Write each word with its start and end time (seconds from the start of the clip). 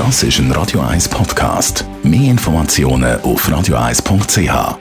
Das 0.00 0.22
ist 0.22 0.38
ein 0.38 0.50
Radio 0.52 0.80
1 0.80 1.10
Podcast. 1.10 1.84
Mehr 2.02 2.30
Informationen 2.30 3.20
auf 3.20 3.46
radio1.ch. 3.46 4.78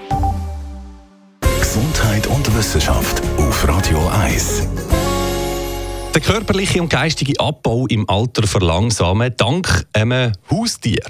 Gesundheit 1.59 2.25
und 2.27 2.55
Wissenschaft 2.55 3.21
auf 3.35 3.67
Radio 3.67 3.99
1. 4.07 4.65
Der 6.15 6.21
körperliche 6.21 6.81
und 6.81 6.87
geistige 6.87 7.37
Abbau 7.37 7.85
im 7.87 8.09
Alter 8.09 8.47
verlangsamen 8.47 9.33
dank 9.35 9.85
einem 9.91 10.31
Haustier. 10.49 11.03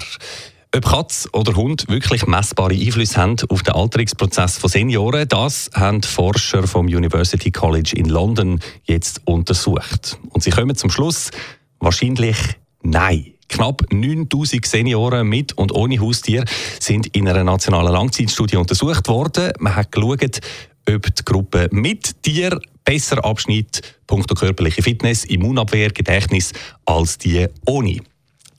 Ob 0.74 0.84
Katz 0.84 1.28
oder 1.32 1.54
Hund 1.54 1.88
wirklich 1.88 2.26
messbare 2.26 2.74
Einflüsse 2.74 3.16
haben 3.16 3.36
auf 3.48 3.62
den 3.62 3.74
Alterungsprozess 3.74 4.58
von 4.58 4.70
Senioren, 4.70 5.28
das 5.28 5.70
haben 5.72 6.02
Forscher 6.02 6.66
vom 6.66 6.86
University 6.86 7.52
College 7.52 7.92
in 7.94 8.06
London 8.06 8.58
jetzt 8.82 9.20
untersucht. 9.24 10.18
Und 10.30 10.42
sie 10.42 10.50
kommen 10.50 10.74
zum 10.74 10.90
Schluss, 10.90 11.30
wahrscheinlich 11.78 12.36
nein. 12.82 13.34
Knapp 13.50 13.82
9000 13.92 14.64
Senioren 14.64 15.28
mit 15.28 15.52
und 15.58 15.72
ohne 15.72 16.00
Haustier 16.00 16.44
sind 16.78 17.08
in 17.08 17.28
einer 17.28 17.44
nationalen 17.44 17.92
Langzeitstudie 17.92 18.56
untersucht 18.56 19.08
worden. 19.08 19.52
Man 19.58 19.76
hat 19.76 19.92
geschaut, 19.92 20.40
ob 20.88 21.14
die 21.14 21.24
Gruppe 21.24 21.68
mit 21.72 22.22
Tier 22.22 22.60
besser 22.84 23.24
abschnitt, 23.24 23.82
punkto 24.06 24.34
körperliche 24.34 24.82
Fitness, 24.82 25.24
Immunabwehr, 25.24 25.90
Gedächtnis, 25.90 26.52
als 26.84 27.18
die 27.18 27.46
ohne. 27.66 27.98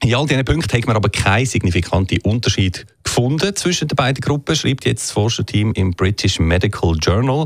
In 0.04 0.16
all 0.16 0.26
diesen 0.26 0.46
Punkten 0.46 0.78
hat 0.78 0.88
man 0.88 0.96
aber 0.96 1.10
keinen 1.10 1.46
signifikanten 1.46 2.20
Unterschied 2.24 2.86
gefunden 3.04 3.56
zwischen 3.56 3.88
den 3.88 3.96
beiden 3.96 4.20
Gruppen, 4.20 4.56
schreibt 4.56 4.86
jetzt 4.86 5.04
das 5.04 5.12
Forscherteam 5.12 5.74
im 5.74 5.92
British 5.92 6.40
Medical 6.40 6.96
Journal. 7.00 7.46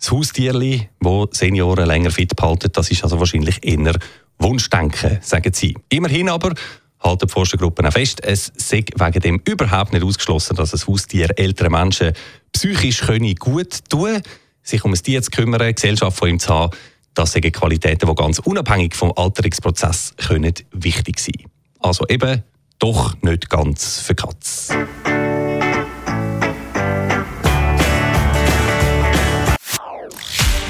Das 0.00 0.10
Haustierli, 0.10 0.88
das 1.00 1.28
Senioren 1.30 1.86
länger 1.86 2.10
fit 2.10 2.36
behalten, 2.36 2.70
das 2.72 2.90
ist 2.90 3.04
also 3.04 3.20
wahrscheinlich 3.20 3.64
eher 3.64 3.96
Wunschdenken, 4.38 5.18
sagen 5.22 5.52
sie. 5.52 5.76
Immerhin 5.88 6.28
aber 6.28 6.54
halten 7.00 7.26
die 7.26 7.32
Forschergruppen 7.32 7.86
auch 7.86 7.92
fest, 7.92 8.22
es 8.24 8.52
sei 8.56 8.84
wegen 8.96 9.20
dem 9.20 9.42
überhaupt 9.44 9.92
nicht 9.92 10.04
ausgeschlossen, 10.04 10.56
dass 10.56 10.72
ein 10.72 10.86
Haustier 10.86 11.28
älteren 11.36 11.72
Menschen 11.72 12.12
psychisch 12.52 13.00
können 13.00 13.34
gut 13.34 13.80
tun 13.88 14.22
sich 14.64 14.84
um 14.84 14.92
ein 14.92 14.98
Tier 14.98 15.22
zu 15.22 15.30
kümmern, 15.30 15.74
Gesellschaft 15.74 16.18
von 16.18 16.28
ihm 16.28 16.40
zu 16.40 16.52
haben, 16.52 16.76
das 17.12 17.32
sind 17.32 17.52
Qualitäten, 17.52 18.08
die 18.08 18.14
ganz 18.14 18.40
unabhängig 18.40 18.96
vom 18.96 19.12
Alterungsprozess 19.14 20.14
können 20.16 20.54
wichtig 20.72 21.20
sein 21.20 21.46
Also 21.78 22.06
eben 22.08 22.42
doch 22.80 23.14
nicht 23.22 23.48
ganz 23.48 24.00
für 24.00 24.16
Katz. 24.16 24.70